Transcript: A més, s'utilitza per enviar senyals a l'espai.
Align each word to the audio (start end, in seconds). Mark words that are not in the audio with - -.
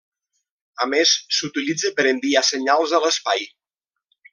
A 0.85 0.87
més, 0.93 1.11
s'utilitza 1.41 1.93
per 2.01 2.09
enviar 2.15 2.45
senyals 2.51 2.99
a 3.01 3.05
l'espai. 3.07 3.51